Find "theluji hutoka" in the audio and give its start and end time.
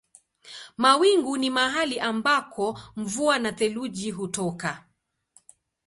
3.51-4.83